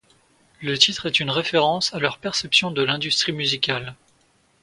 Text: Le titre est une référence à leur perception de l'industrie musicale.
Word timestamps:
Le 0.63 0.79
titre 0.79 1.05
est 1.05 1.19
une 1.19 1.29
référence 1.29 1.93
à 1.93 1.99
leur 1.99 2.17
perception 2.17 2.71
de 2.71 2.81
l'industrie 2.81 3.33
musicale. 3.33 3.93